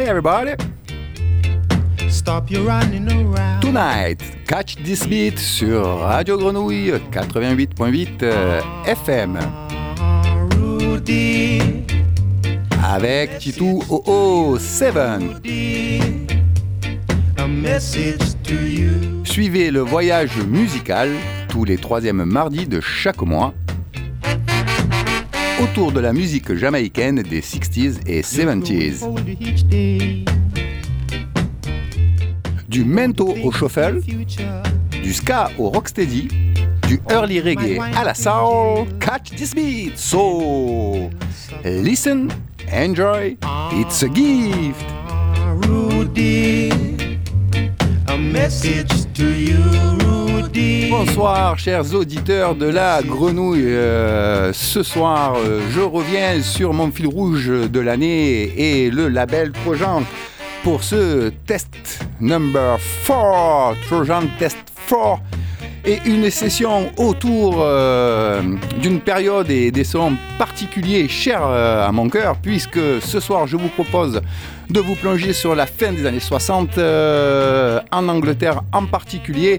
[0.00, 0.52] Hi everybody.
[2.08, 3.60] Stop your running around.
[3.60, 9.38] Tonight, catch this beat sur Radio Grenouille 88.8 euh, FM
[10.56, 11.60] Rudy,
[12.82, 14.96] avec Titou OO 7.
[17.36, 19.22] a message to you.
[19.24, 21.10] Suivez le voyage musical
[21.50, 23.52] tous les troisièmes mardis de chaque mois
[25.62, 29.02] autour de la musique jamaïcaine des 60s et 70s.
[29.02, 30.24] Hold you each day.
[32.68, 34.00] Du mento au shuffle,
[35.02, 36.28] du ska au rocksteady,
[36.88, 38.86] du early reggae à la soul.
[39.00, 39.98] Catch this beat!
[39.98, 41.10] So,
[41.64, 42.28] listen,
[42.72, 43.36] enjoy,
[43.72, 44.84] it's a gift!
[48.20, 49.58] Rudy, a message to you,
[50.36, 50.90] Rudy.
[50.90, 53.64] Bonsoir chers auditeurs de la grenouille.
[53.66, 59.52] Euh, ce soir, euh, je reviens sur mon fil rouge de l'année et le label
[59.52, 60.02] Trojan
[60.62, 65.20] pour ce test number 4, Trojan Test 4
[65.84, 68.42] et une session autour euh,
[68.80, 73.56] d'une période et des sons particuliers chers euh, à mon cœur, puisque ce soir je
[73.56, 74.20] vous propose
[74.68, 79.58] de vous plonger sur la fin des années 60 euh, en Angleterre en particulier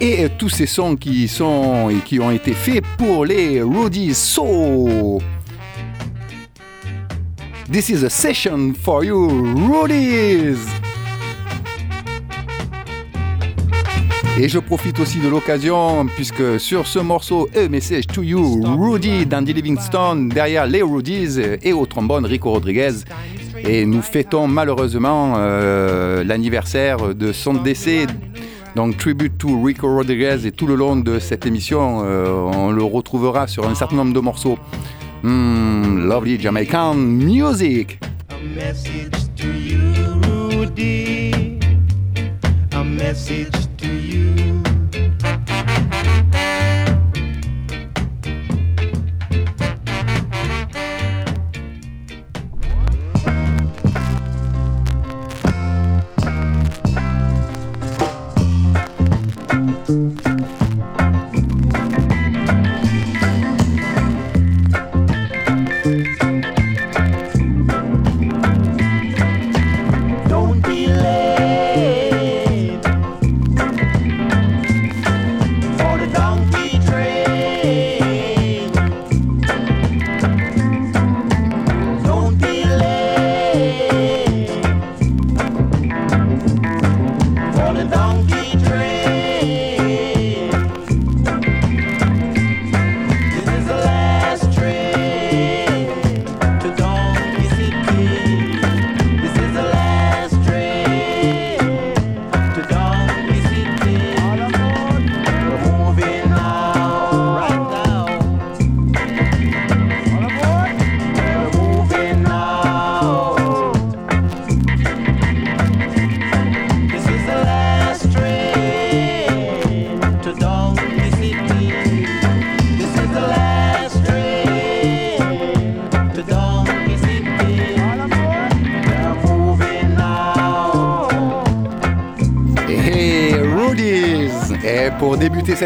[0.00, 4.14] et tous ces sons qui sont et qui ont été faits pour les Rudies.
[4.14, 5.20] So,
[7.70, 10.91] this is a session for you, Rudies.
[14.38, 19.26] Et je profite aussi de l'occasion, puisque sur ce morceau, A Message to You, Rudy
[19.26, 23.04] d'Andy Livingstone, derrière les Rudies et au trombone Rico Rodriguez.
[23.58, 28.06] Et nous fêtons malheureusement euh, l'anniversaire de son décès.
[28.74, 32.82] Donc, tribute to Rico Rodriguez, et tout le long de cette émission, euh, on le
[32.82, 34.58] retrouvera sur un certain nombre de morceaux.
[35.22, 38.00] Hmm, lovely Jamaican music.
[38.30, 39.78] A message to you,
[40.50, 41.58] Rudy.
[42.72, 43.61] A message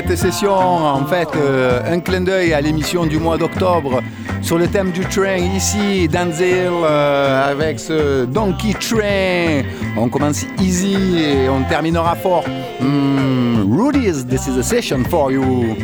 [0.02, 4.02] cette session, en fait, euh, un clin d'œil à l'émission du mois d'octobre
[4.42, 9.62] sur le thème du train ici, Danzil, euh, avec ce Donkey Train.
[9.96, 12.44] On commence easy et on terminera fort.
[12.78, 15.74] Hmm, Rudies, this is a session for you.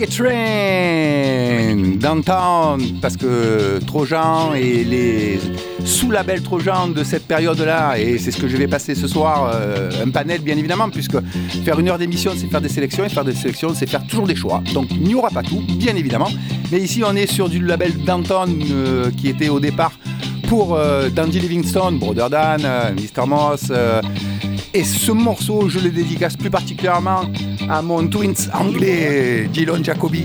[0.00, 5.38] Take Train Downtown, parce que Trojan et les
[5.84, 9.90] sous-labels Trojan de cette période-là, et c'est ce que je vais passer ce soir, euh,
[10.02, 11.18] un panel bien évidemment, puisque
[11.66, 14.26] faire une heure d'émission c'est faire des sélections, et faire des sélections c'est faire toujours
[14.26, 14.62] des choix.
[14.72, 16.30] Donc il n'y aura pas tout, bien évidemment,
[16.72, 19.92] mais ici on est sur du label Downtown euh, qui était au départ
[20.48, 22.62] pour euh, Dandy Livingston, Brother Dan,
[22.96, 23.26] Mr.
[23.26, 23.70] Moss,
[24.72, 27.24] et ce morceau je le dédicace plus particulièrement
[27.70, 30.24] à mon twins anglais, Dylan Jacobi.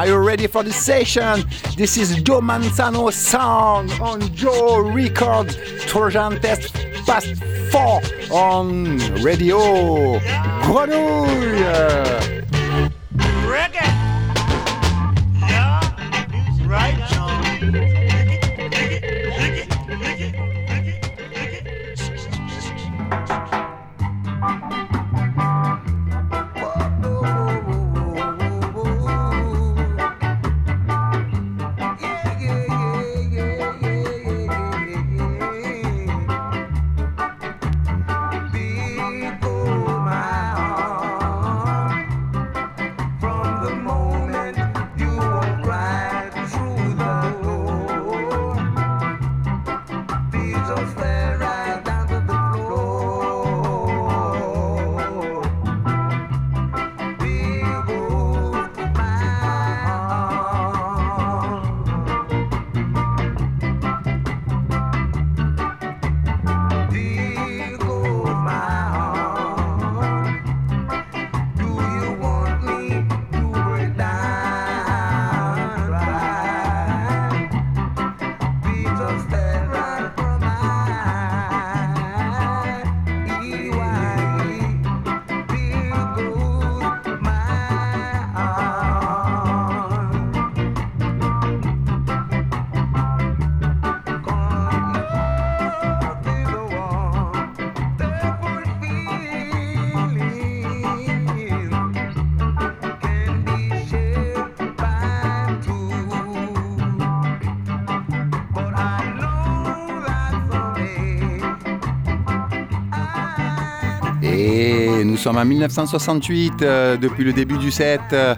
[0.00, 1.44] Are you ready for the session?
[1.76, 5.58] This is Joe Manzano sound on Joe Records.
[5.84, 6.72] Trojan Test
[7.04, 7.34] Past
[7.70, 10.18] 4 on Radio
[10.62, 12.29] Grenouille.
[115.20, 118.00] Sommes en 1968, euh, depuis le début du set.
[118.14, 118.34] euh,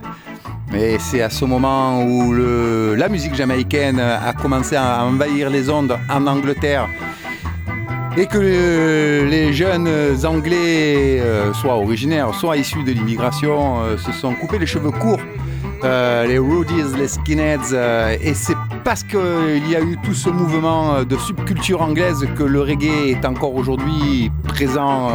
[0.75, 5.97] et c'est à ce moment où la musique jamaïcaine a commencé à envahir les ondes
[6.11, 6.89] en Angleterre.
[8.17, 9.89] Et que euh, les jeunes
[10.25, 11.23] Anglais,
[11.53, 15.21] soit originaires, soit issus de l'immigration, se sont coupés les cheveux courts.
[15.83, 17.75] Les Rudies, les Skinheads.
[18.23, 22.63] et c'est parce qu'il y a eu tout ce mouvement de subculture anglaise que le
[22.63, 25.11] reggae est encore aujourd'hui présent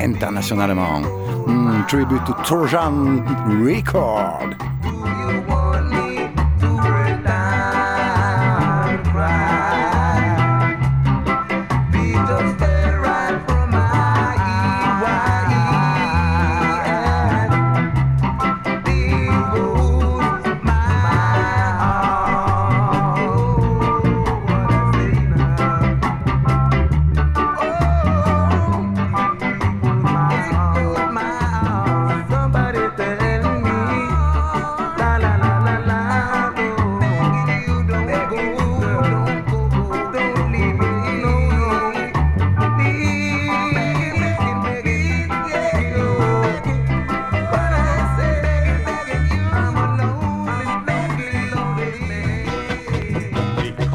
[0.00, 1.06] internationalement.
[1.46, 3.24] Hmm, tribute to Trojan
[3.64, 4.67] Record.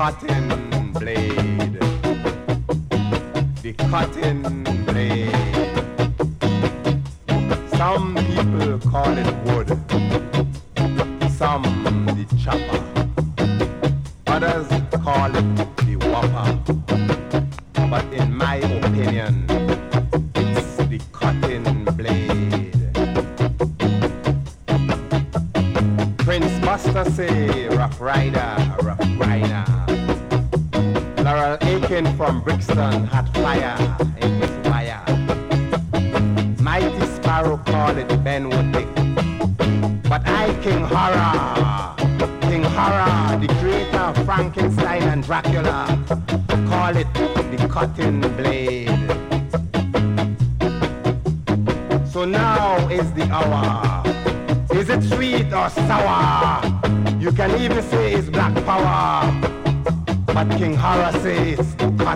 [0.03, 1.79] Cotton blade.
[3.61, 4.62] The cotton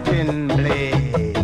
[0.07, 1.35] blade.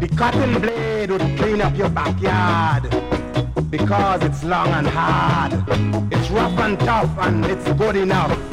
[0.00, 2.84] The cotton blade would clean up your backyard
[3.70, 5.52] because it's long and hard.
[6.12, 8.49] It's rough and tough and it's good enough.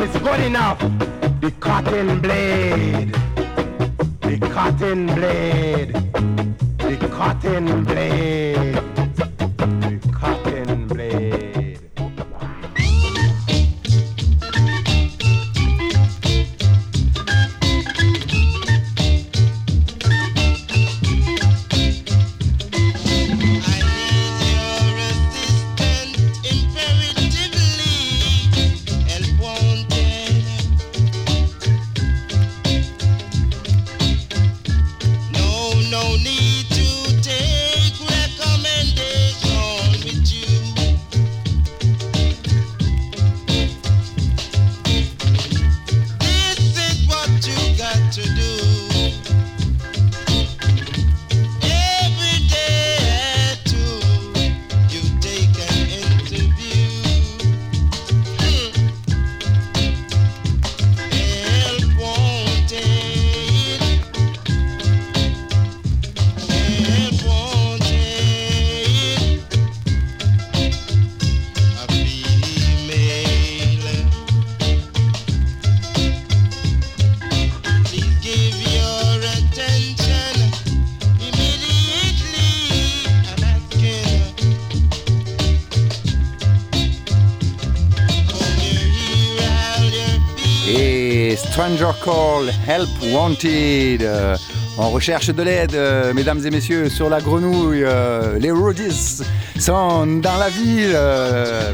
[0.00, 0.14] And hard.
[0.14, 1.17] It's rough and tough and it's good enough.
[92.66, 94.02] Help Wanted.
[94.02, 94.36] Euh,
[94.78, 97.82] on recherche de l'aide, euh, mesdames et messieurs, sur la grenouille.
[97.84, 99.22] euh, les roadies
[99.58, 100.92] sont dans la ville.
[100.94, 101.72] euh,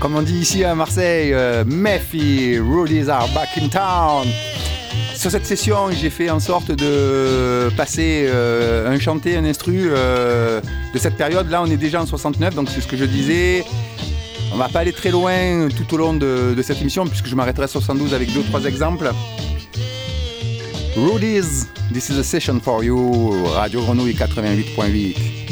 [0.00, 4.26] comme on dit ici à Marseille, euh, Mephi, roadies are back in town.
[5.14, 10.60] Sur cette session, j'ai fait en sorte de passer euh, un chanté, un instru euh,
[10.92, 11.48] de cette période.
[11.50, 13.64] Là, on est déjà en 69, donc c'est ce que je disais.
[14.52, 17.64] On va pas aller très loin tout au long de, cette émission puisque je m'arrêterai
[17.64, 19.10] à 72 avec deux trois exemples.
[20.96, 22.96] Rudy's, this is a session for you,
[23.56, 25.43] Radio Grenouille 88.8.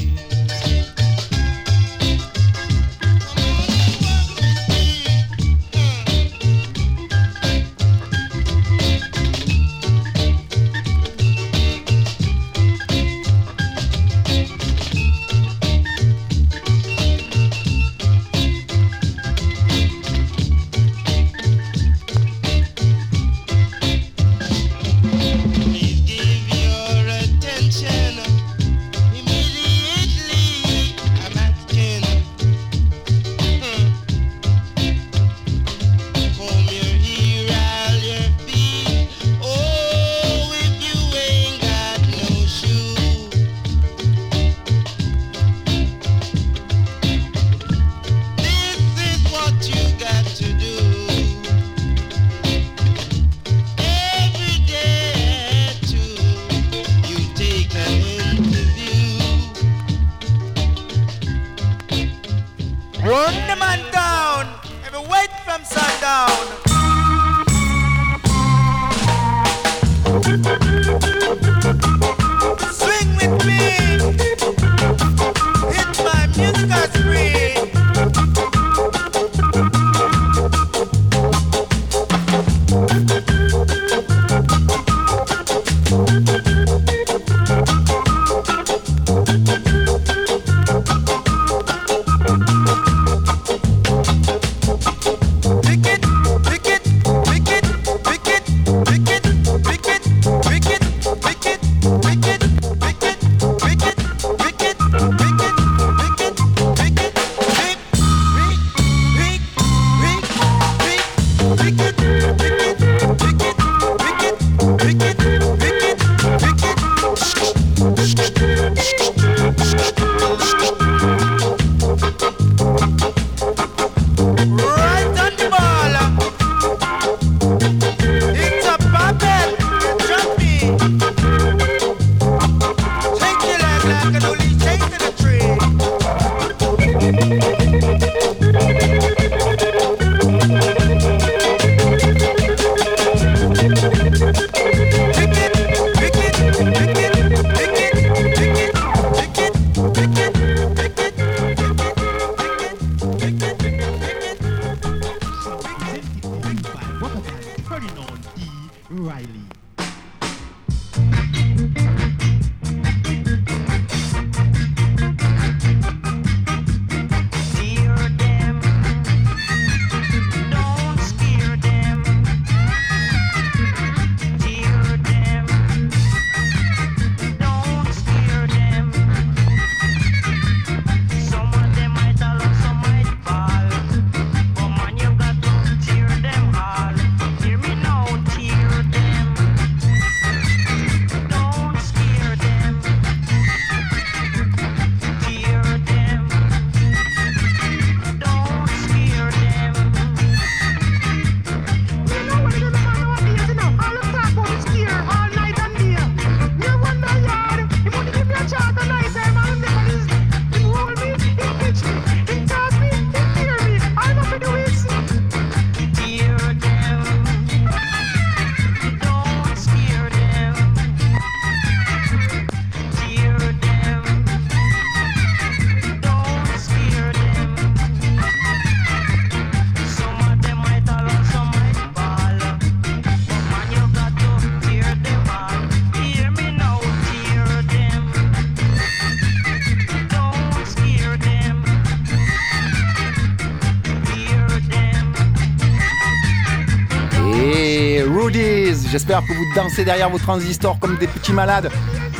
[248.92, 251.70] J'espère que vous dansez derrière vos transistors comme des petits malades.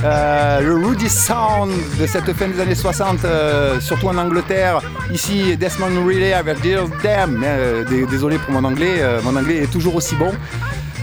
[0.05, 4.81] Euh, le Rudy Sound de cette fin des années 60, euh, surtout en Angleterre.
[5.13, 7.43] Ici, Desmond Relay avec Dear Damn.
[7.45, 10.33] Euh, dé- désolé pour mon anglais, mon anglais est toujours aussi bon.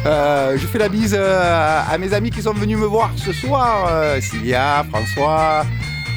[0.05, 3.91] Je fais la bise à mes amis qui sont venus me voir ce soir.
[4.21, 5.65] Sylvia, François,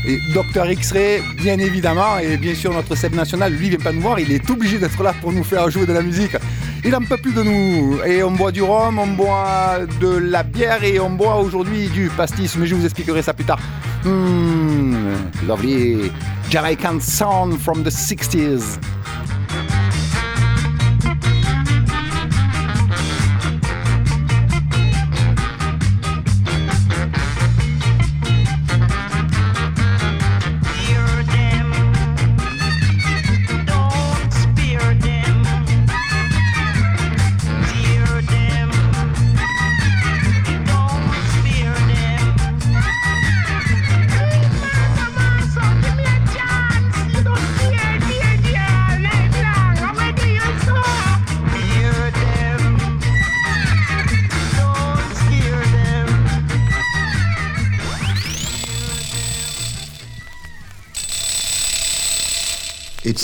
[0.08, 2.18] et Docteur X-Ray, bien évidemment.
[2.22, 4.18] Et bien sûr, notre Seb National, lui, vient pas nous voir.
[4.18, 6.36] Il est obligé d'être là pour nous faire jouer de la musique.
[6.84, 8.00] Il n'en peut plus de nous.
[8.04, 12.10] Et on boit du rhum, on boit de la bière et on boit aujourd'hui du
[12.10, 12.56] pastis.
[12.56, 13.60] Mais je vous expliquerai ça plus tard.
[14.04, 15.14] Hmm,
[15.46, 16.10] lovely
[16.50, 18.78] Jamaican sound from the 60s.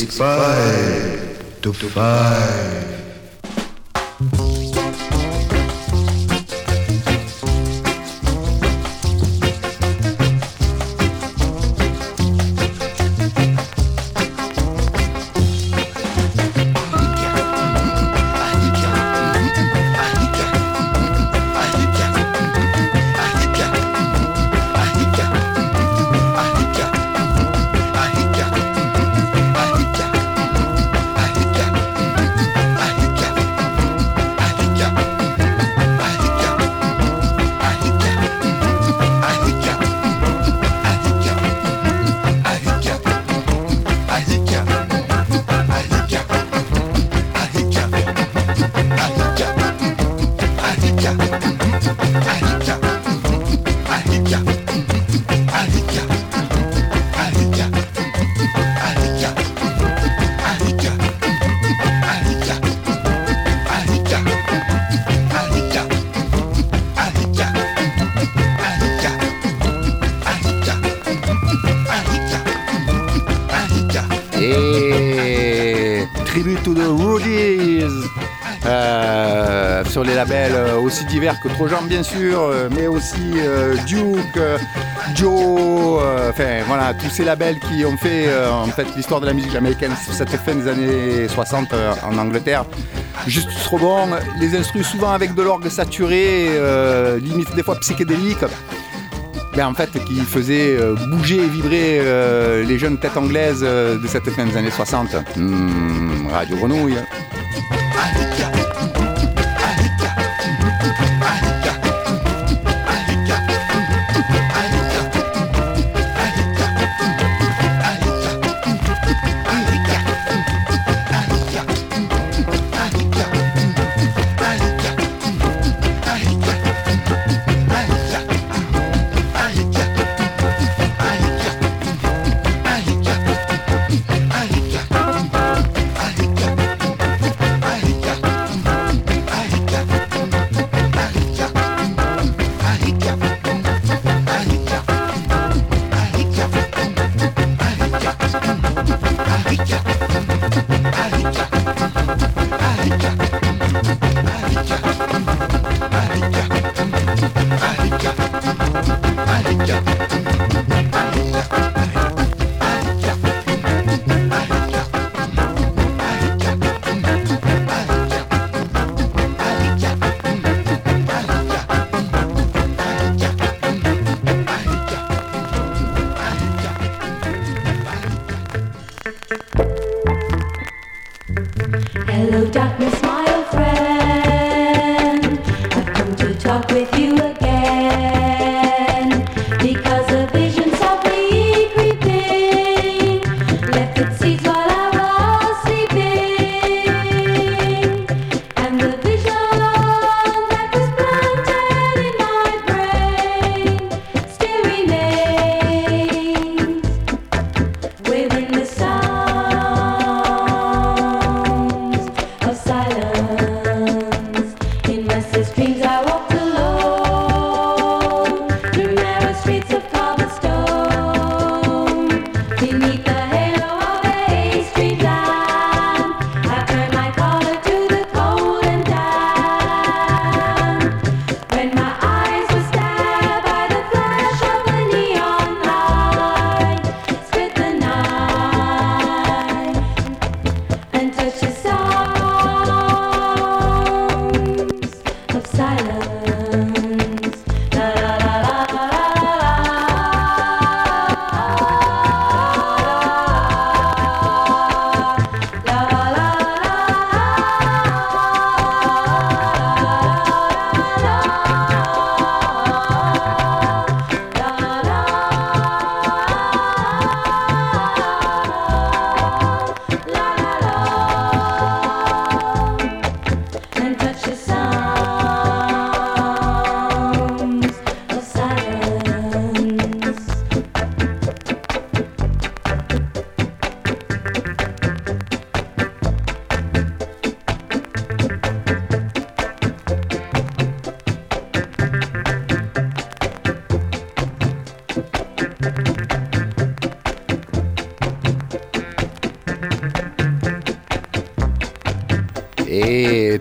[0.01, 2.98] It's five to five.
[79.99, 84.39] Sur les labels euh, aussi divers que Trojan bien sûr, euh, mais aussi euh, Duke,
[85.17, 89.51] Joe, enfin voilà, tous ces labels qui ont fait en fait l'histoire de la musique
[89.51, 92.65] jamaïcaine sur cette fin des années 60 euh, en Angleterre.
[93.27, 94.07] Juste trop bon,
[94.39, 96.49] les instruments souvent avec de l'orgue saturé,
[97.21, 98.45] limite des fois psychédélique
[99.57, 100.77] ben, en fait, qui faisait
[101.11, 105.17] bouger et vibrer les jeunes têtes anglaises de cette fin des années 60.
[105.37, 106.99] Hmm, Radio Grenouille.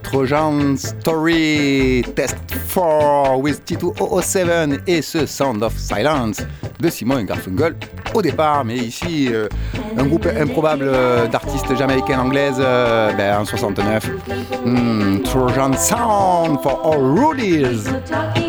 [0.01, 2.37] Trojan Story Test
[2.73, 6.41] 4 with T207 et ce Sound of Silence
[6.79, 7.75] de Simon Garfunkel
[8.13, 9.47] au départ, mais ici euh,
[9.97, 10.91] un groupe improbable
[11.31, 14.09] d'artistes jamaïcaines anglaises euh, ben, en 69.
[14.65, 18.46] Hmm, Trojan Sound for all Rudies.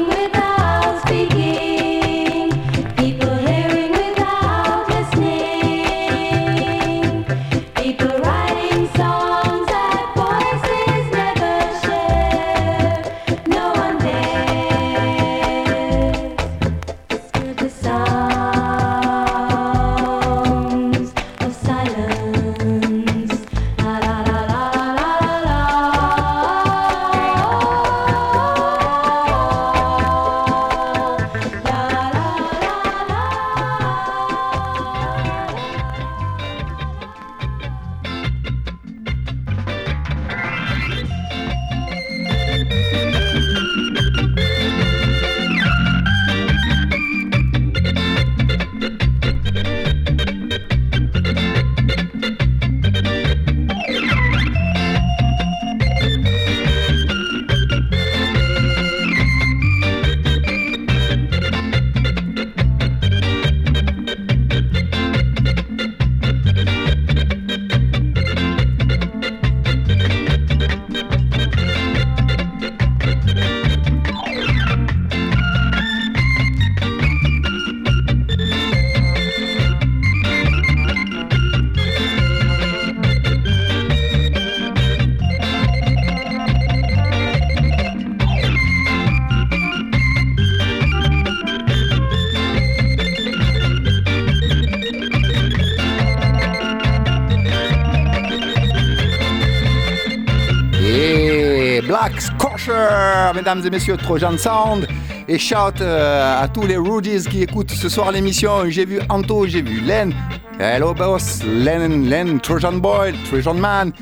[103.39, 104.89] Mesdames et messieurs, Trojan Sound.
[105.29, 108.69] Et shout euh, à tous les Rudies qui écoutent ce soir l'émission.
[108.69, 110.13] J'ai vu Anto, j'ai vu Len.
[110.59, 113.93] Hello boss, Len, Len, Trojan Boy, Trojan Man.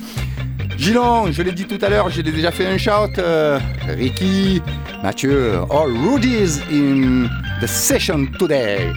[0.78, 3.18] Gilon, je l'ai dit tout à l'heure, j'ai déjà fait un shout.
[3.18, 4.62] euh, Ricky,
[5.02, 7.28] Mathieu, all Rudies in
[7.60, 8.90] the session today.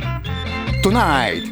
[0.81, 1.48] Tonight.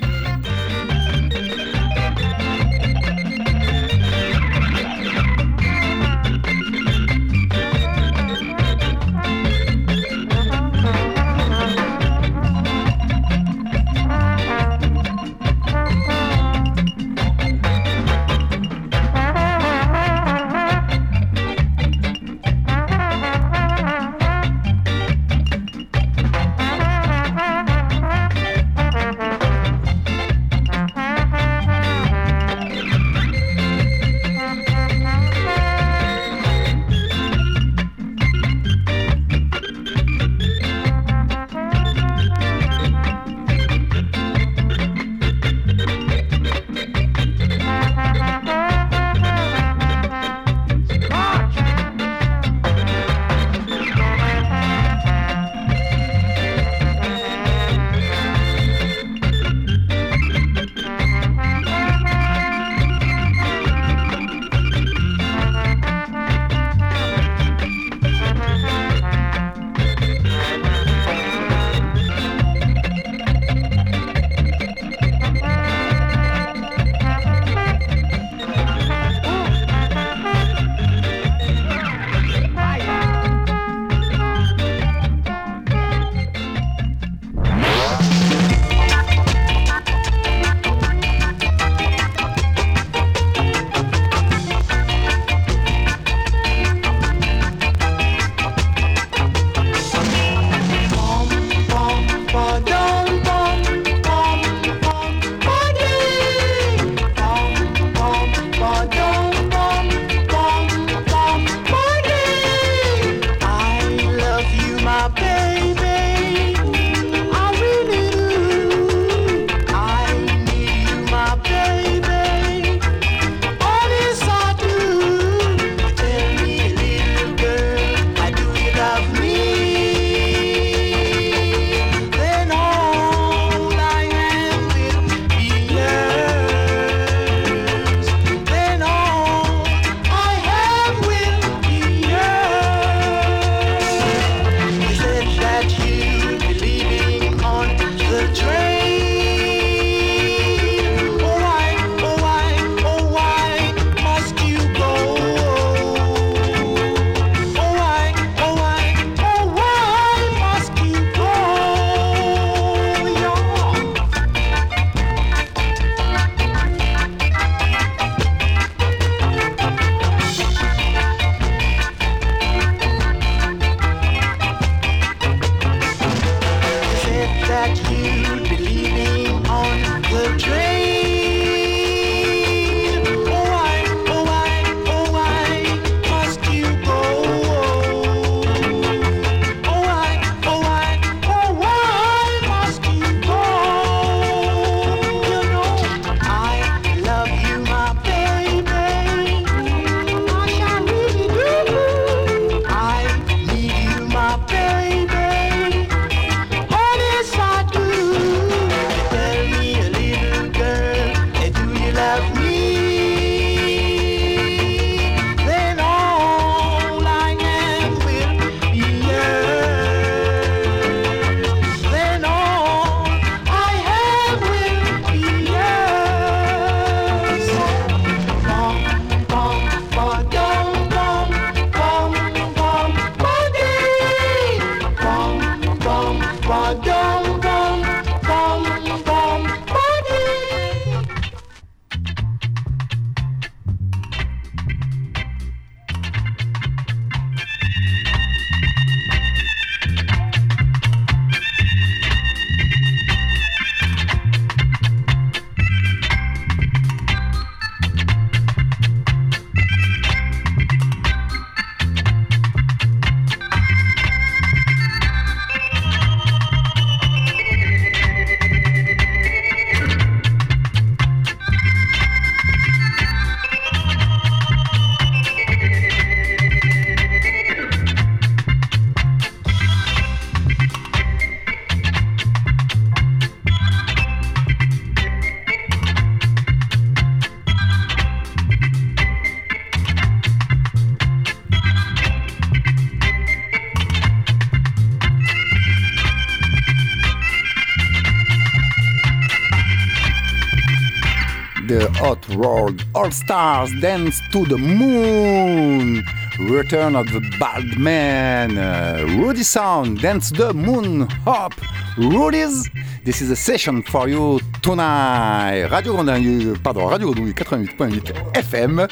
[302.38, 306.04] World All Stars Dance to the Moon,
[306.40, 311.54] Return of the Bald Man, uh, Rudy Sound Dance the Moon Hop,
[311.98, 312.70] Rudy's.
[313.04, 315.66] This is a session for you tonight.
[315.72, 318.88] Radio Grenouille, Radio Grenouille 88.8 FM.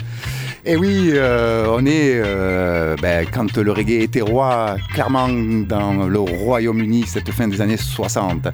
[0.66, 6.20] Et oui, euh, on est euh, ben, quand le reggae était roi, clairement dans le
[6.20, 8.48] Royaume-Uni, cette fin des années 60.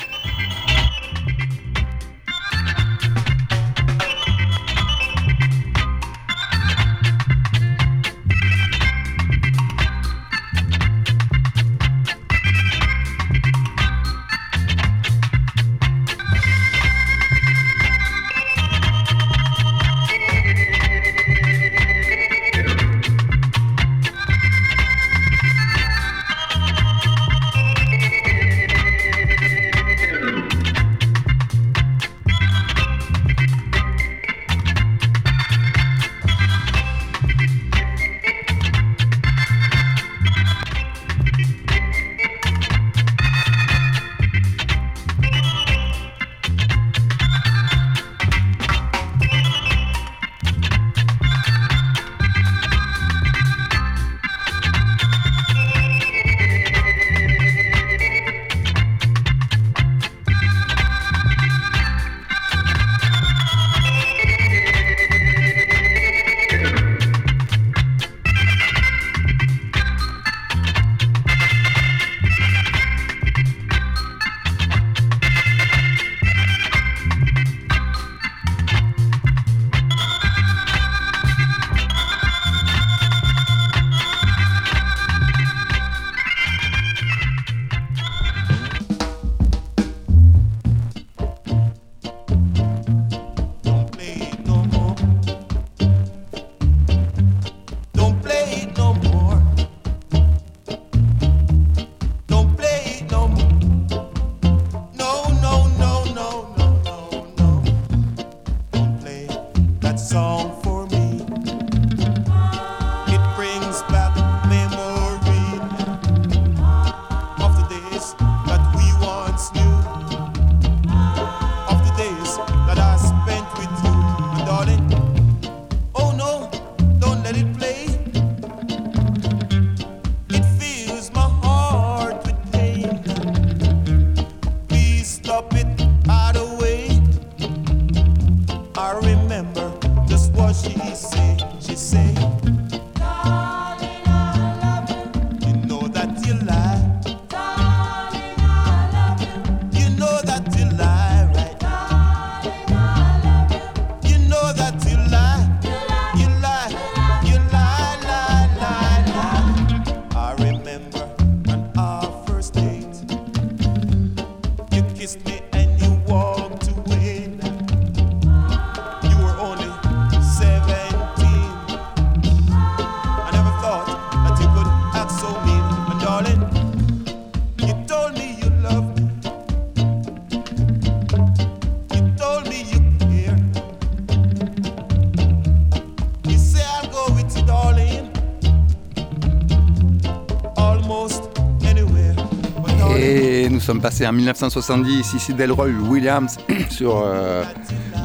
[193.61, 196.35] Nous sommes passés en 1970, ici Delroy Williams
[196.71, 197.43] sur euh,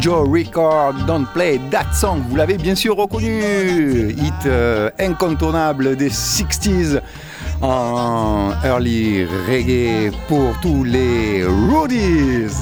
[0.01, 2.21] Joe Record, Don't Play That Song.
[2.29, 7.01] Vous l'avez bien sûr reconnu, hit euh, incontournable des 60s
[7.63, 12.53] en early reggae pour tous les roadies.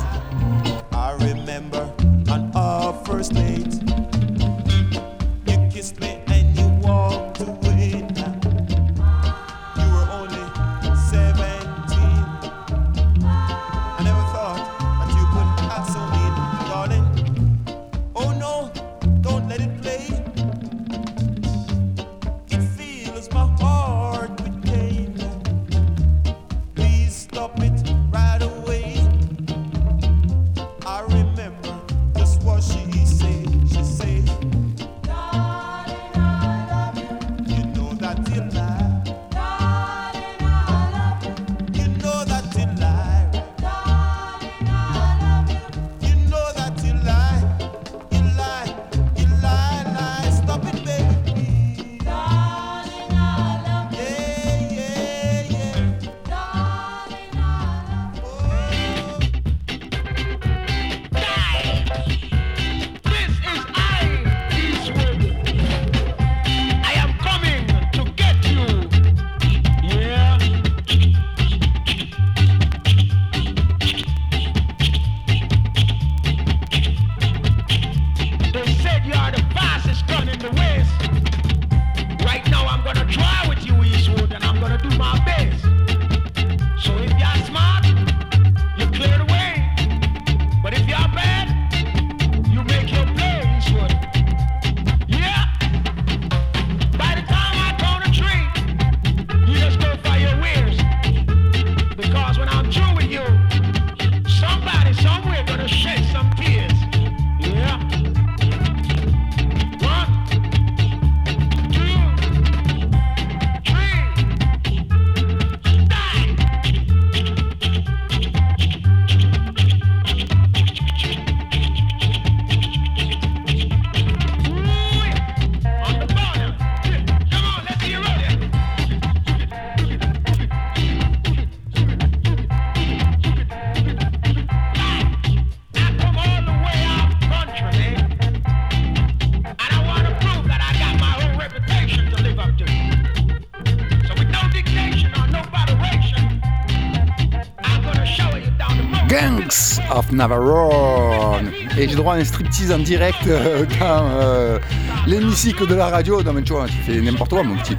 [150.28, 151.36] Navarro.
[151.76, 154.58] Et j'ai droit à un striptease en direct euh, dans euh,
[155.06, 156.22] l'hémicycle de la radio.
[156.22, 157.76] Non mais tu vois, tu fais n'importe quoi mon petit.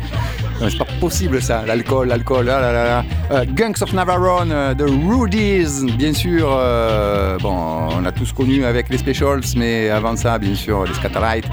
[0.62, 3.06] Non, C'est pas possible ça, l'alcool, l'alcool, là là là.
[3.32, 6.48] Euh, Gangs of Navarone, euh, The Rudies, bien sûr.
[6.52, 10.94] euh, bon, on a tous connu avec les Specials, mais avant ça, bien sûr, les
[10.94, 11.46] Scatterlight.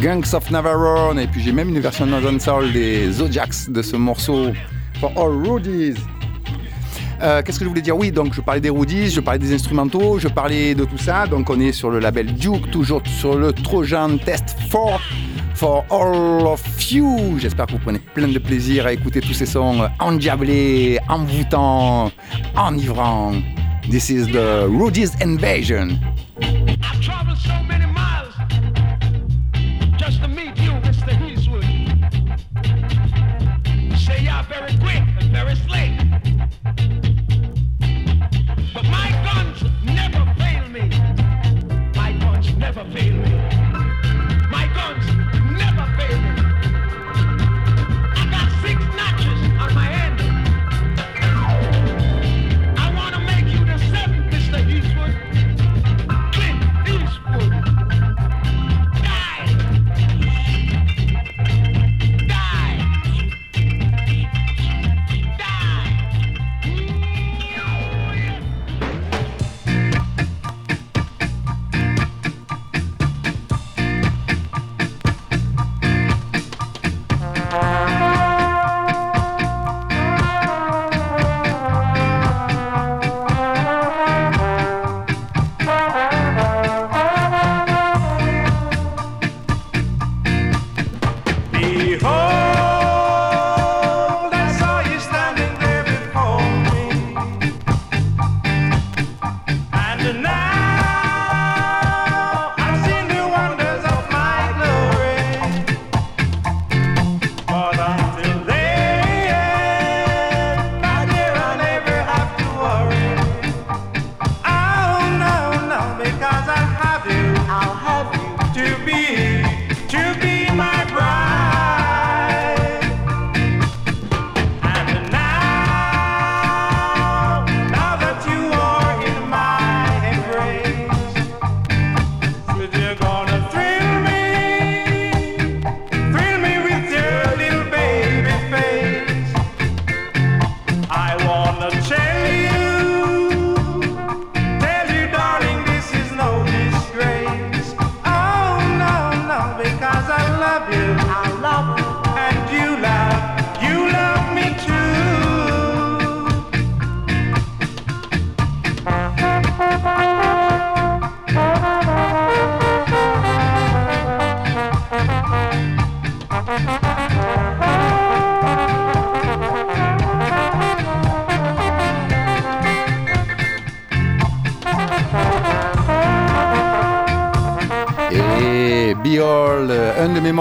[0.00, 4.52] Gangs of Navarone, et puis j'ai même une version dancehall des Zodiacs de ce morceau.
[5.00, 5.94] For All Rudies.
[7.22, 7.96] Euh, Qu'est-ce que je voulais dire?
[7.96, 11.26] Oui, donc je parlais des Rudies, je parlais des instrumentaux, je parlais de tout ça.
[11.26, 15.00] Donc on est sur le label Duke, toujours sur le Trojan Test 4
[15.54, 16.62] for all of
[16.92, 17.36] you.
[17.38, 22.12] J'espère que vous prenez plein de plaisir à écouter tous ces sons endiablés, envoûtants,
[22.56, 23.32] enivrants.
[23.90, 25.98] This is the Rudies Invasion.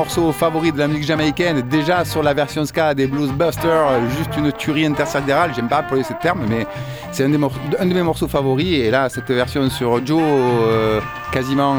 [0.08, 4.53] Morceaux favoris de la musique jamaïcaine, déjà sur la version ska des Bluesbusters, juste une
[4.53, 6.66] tuerie intersidérale, j'aime pas employer ce terme, mais
[7.12, 8.80] c'est un, de mes morceaux favoris.
[8.80, 11.01] Et là, cette version sur Joe, euh,
[11.34, 11.76] quasiment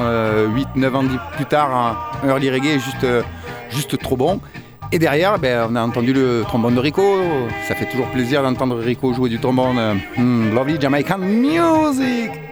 [0.77, 1.05] 8-9 ans
[1.37, 3.23] plus tard, un early reggae, juste, euh,
[3.71, 4.43] juste trop bon.
[4.93, 7.03] Et derrière, ben, on a entendu le trombone de Rico.
[7.67, 10.01] Ça fait toujours plaisir d'entendre Rico jouer du trombone.
[10.19, 12.48] Hmm, lovely Jamaican music!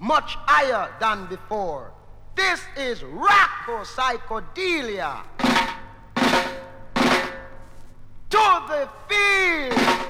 [0.00, 1.92] Much higher than before.
[2.34, 5.22] This is Rocco psychedelia.
[8.30, 10.09] To the field.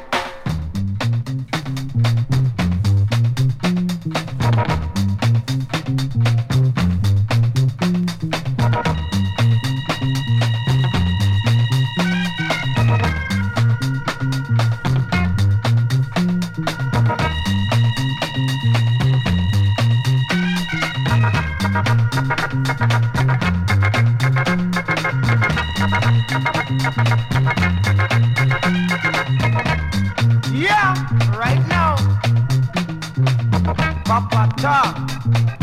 [34.11, 35.60] Papa Cha.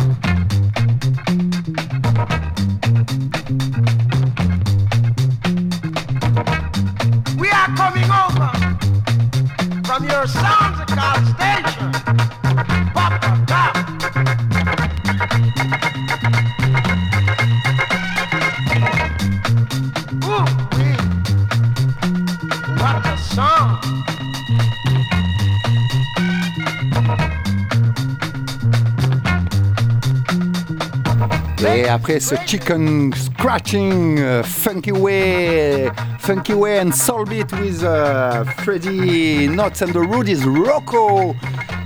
[32.08, 35.90] Après ce chicken scratching, uh, funky way,
[36.20, 41.36] funky way and soul beat with uh, Freddy Nuts and the Rudies, Rocco.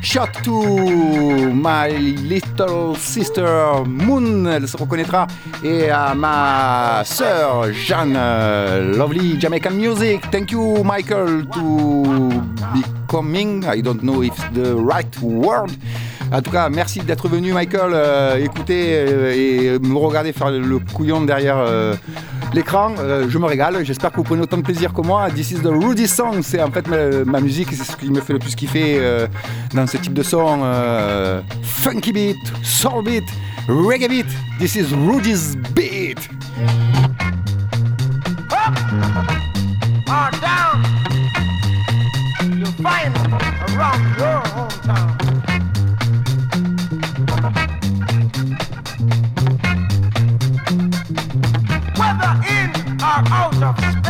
[0.03, 5.25] Shot to my little sister Moon, elle se reconnaîtra,
[5.63, 10.21] et à ma sœur Jeanne, uh, lovely Jamaican music.
[10.31, 12.29] Thank you, Michael, to
[12.75, 13.65] be coming.
[13.65, 15.71] I don't know if the right word.
[16.31, 20.79] En tout cas, merci d'être venu, Michael, euh, écouter euh, et me regarder faire le
[20.79, 21.93] couillon derrière euh,
[22.53, 22.95] l'écran.
[23.27, 23.83] Je me régale.
[23.83, 25.29] J'espère que vous prenez autant de plaisir que moi.
[25.29, 26.39] This is the Rudy Song.
[26.41, 26.87] C'est en fait
[27.25, 27.67] ma, musique.
[27.71, 29.01] C'est ce qui me fait le plus kiffer
[29.73, 30.61] dans ce type de son.
[31.63, 33.25] funky beat, soul beat,
[33.67, 34.27] reggae beat.
[34.57, 36.29] This is Rudy's beat.
[53.63, 54.00] Or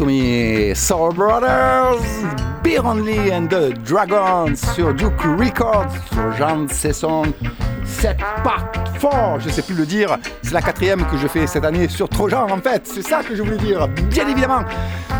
[0.00, 2.00] To Me, Soul Brothers,
[2.62, 7.34] Beer Only and the Dragons sur Duke Records, sur Jean Sesson.
[7.84, 11.66] 7 Part 4, je sais plus le dire, c'est la quatrième que je fais cette
[11.66, 14.62] année sur Trojan en fait, c'est ça que je voulais dire, bien évidemment.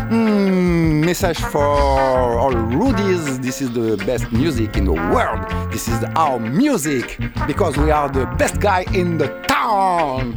[0.09, 6.03] Hmm, message for all Rudies, this is the best music in the world, this is
[6.15, 10.33] our music, because we are the best guy in the town.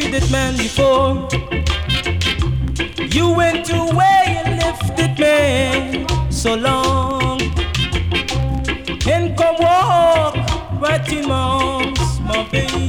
[0.00, 1.28] Treated man before.
[3.10, 7.40] You went away and left it man so long.
[9.10, 10.36] And come walk
[10.80, 12.87] right in my arms, my baby.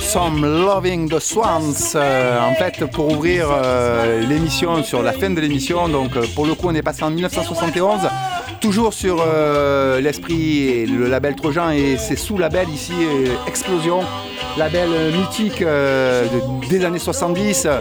[0.00, 1.92] Some Loving the Swans.
[1.94, 6.46] Euh, en fait, pour ouvrir euh, l'émission, sur la fin de l'émission, donc euh, pour
[6.46, 8.00] le coup, on est passé en 1971.
[8.60, 9.24] Toujours sur
[10.00, 12.92] l'esprit et le label Trojan et ses sous-labels ici,
[13.46, 14.00] Explosion,
[14.56, 17.66] label mythique de- des années 70.
[17.66, 17.78] euh,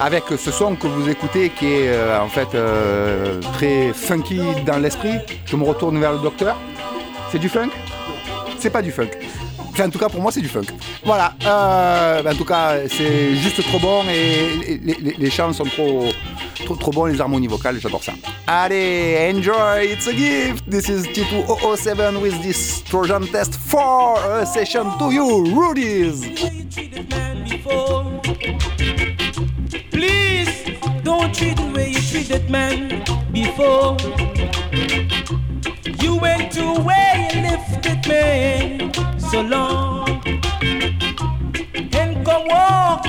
[0.00, 2.48] avec ce son que vous écoutez qui est en fait
[3.52, 5.14] très funky dans l'esprit.
[5.46, 6.56] Je me retourne vers le docteur.
[7.30, 7.68] C'est du funk?
[8.58, 9.10] C'est pas du funk.
[9.74, 10.66] Enfin, en tout cas, pour moi, c'est du funk.
[11.04, 11.34] Voilà.
[11.44, 14.78] euh, ben, en tout cas, c'est juste trop bon et
[15.18, 16.04] les, chants sont trop,
[16.64, 18.12] trop, trop bons, les harmonies vocales, j'adore ça.
[18.46, 20.70] Allez, enjoy, it's a gift.
[20.70, 25.42] This is T2007 with this Trojan test for a session to you,
[27.44, 28.04] before.
[29.90, 30.52] Please
[31.02, 33.02] don't treat the way you treated man
[33.32, 33.96] before.
[36.04, 37.46] You went away and
[37.86, 40.22] it man so long.
[41.94, 43.06] And come walk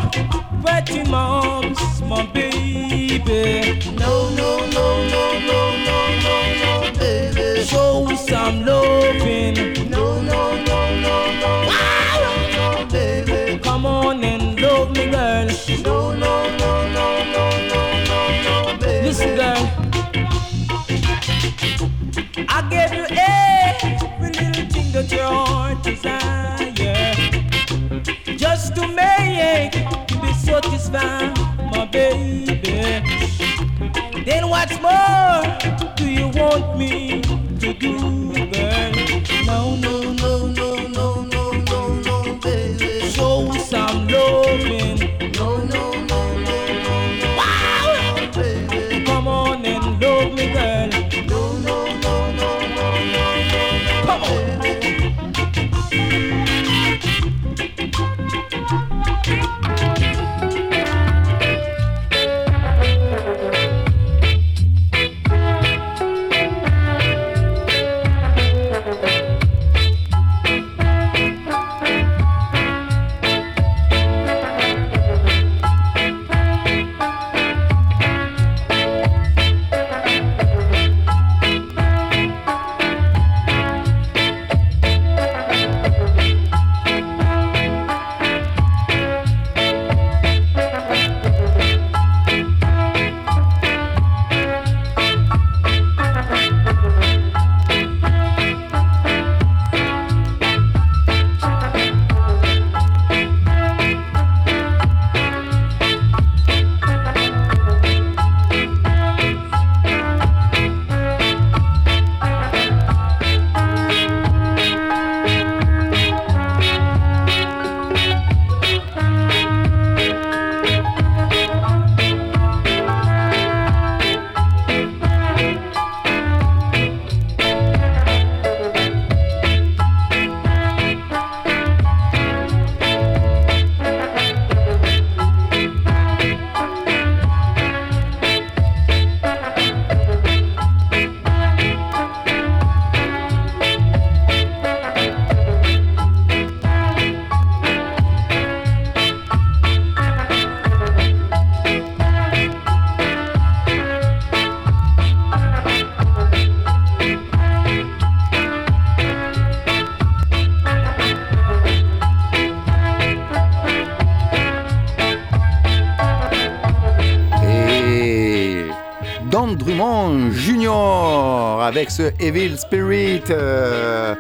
[172.20, 173.24] Evil Spirit.
[173.30, 174.16] euh,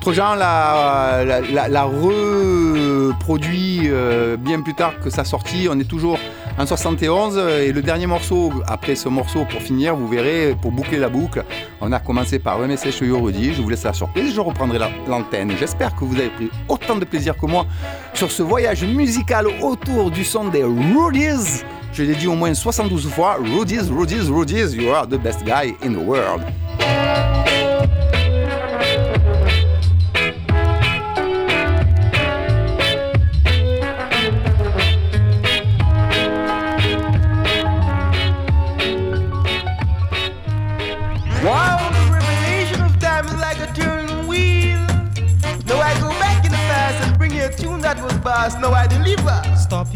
[0.00, 5.68] Trojan l'a, reproduit euh, bien plus tard que sa sortie.
[5.70, 6.18] On est toujours
[6.56, 10.98] en 71 et le dernier morceau, après ce morceau pour finir, vous verrez, pour boucler
[10.98, 11.44] la boucle,
[11.80, 13.06] on a commencé par un message sur.
[13.08, 15.52] Je vous laisse la surprise, je reprendrai la- l'antenne.
[15.58, 17.66] J'espère que vous avez pris autant de plaisir que moi
[18.14, 21.62] sur ce voyage musical autour du son des Rudies.
[21.92, 25.74] Je l'ai dit au moins 72 fois, Rudies, Rudies, Rudies, you are the best guy
[25.84, 26.42] in the world.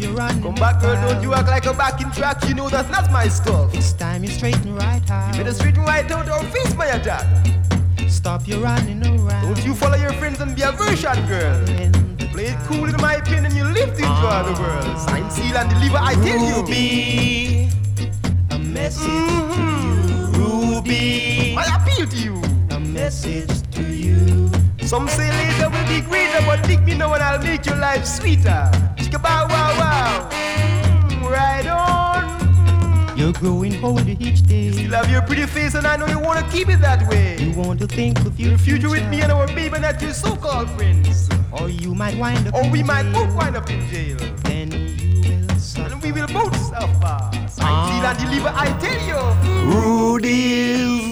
[0.03, 0.43] Stop your running.
[0.43, 2.43] Come back, girl, don't you act like a backing track.
[2.47, 3.73] You know that's not my stuff.
[3.73, 5.37] It's time you straighten right out.
[5.37, 7.25] Better straighten right out or face my attack.
[8.09, 9.53] Stop your running around.
[9.53, 11.65] Don't you follow your friends and be a version girl.
[12.33, 14.83] Play it cool in my opinion, you live to enjoy the ah.
[14.83, 14.99] world.
[14.99, 16.55] Sign, seal, and deliver, I tell you.
[16.55, 17.69] Ruby,
[18.49, 20.41] a message to mm-hmm.
[20.41, 20.73] you.
[20.75, 22.41] Ruby, I appeal to you.
[22.71, 24.62] a message to you.
[24.93, 28.05] Some say later will be greater, but dig me now and I'll make your life
[28.05, 28.69] sweeter.
[28.95, 30.29] Chicka bow wow wow.
[30.29, 33.17] Mm, right on.
[33.17, 34.65] You're growing older each day.
[34.69, 37.37] You love your pretty face and I know you wanna keep it that way.
[37.39, 40.13] You want to think of your Your future with me and our baby, not your
[40.13, 41.27] so-called friends.
[41.59, 43.25] Or you might wind up Or we might jail.
[43.25, 44.17] both wind up in jail.
[44.43, 45.91] Then you will suffer.
[45.91, 47.17] And we will both suffer.
[47.49, 49.21] Sign, seal, and deliver, I tell you.
[49.73, 51.02] Rudies,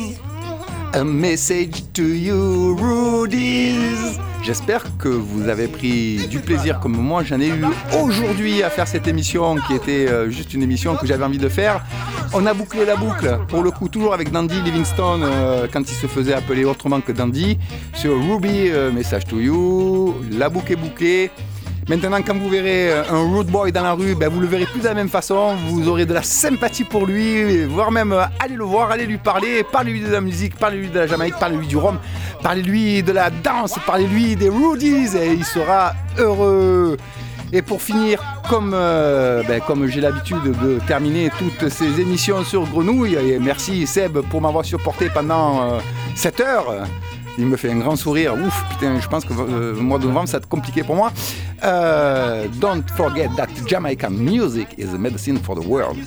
[0.93, 4.17] a message to you, Rudies.
[4.43, 7.63] J'espère que vous avez pris du plaisir comme moi j'en ai eu
[8.01, 11.47] aujourd'hui à faire cette émission qui était euh, juste une émission que j'avais envie de
[11.47, 11.85] faire.
[12.33, 15.95] On a bouclé la boucle, pour le coup toujours avec Dandy Livingstone euh, quand il
[15.95, 17.59] se faisait appeler autrement que Dandy.
[17.93, 21.31] Sur Ruby, euh, message to you, la boucle est bouclée.
[21.91, 24.65] Maintenant, quand vous verrez euh, un rude boy dans la rue, ben, vous le verrez
[24.65, 25.57] plus de la même façon.
[25.67, 29.17] Vous aurez de la sympathie pour lui, voire même euh, allez le voir, allez lui
[29.17, 31.99] parler, parlez-lui de la musique, parlez-lui de la Jamaïque, parlez-lui du rhum,
[32.41, 36.95] parlez-lui de la danse, parlez-lui des rudies et il sera heureux.
[37.51, 42.65] Et pour finir, comme, euh, ben, comme j'ai l'habitude de terminer toutes ces émissions sur
[42.67, 45.79] Grenouille, et merci Seb pour m'avoir supporté pendant
[46.15, 46.87] 7 heures.
[47.37, 48.33] Il me fait un grand sourire.
[48.35, 51.11] Ouf, putain, je pense que le mois de novembre, ça va être compliqué pour moi.
[51.63, 55.97] Euh, don't forget that Jamaican music is a medicine for the world.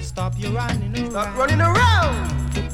[0.00, 1.36] Stop your running around.
[1.36, 2.28] running around.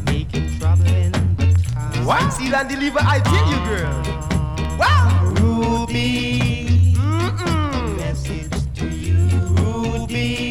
[0.06, 2.06] Making trouble in the town.
[2.06, 4.02] Once heal and deliver, I tell you, girl.
[4.78, 5.34] Wow.
[5.40, 6.96] Ruby.
[6.96, 7.96] Mm -mm.
[7.98, 8.48] Message
[8.78, 9.18] to you,
[9.56, 10.43] Ruby.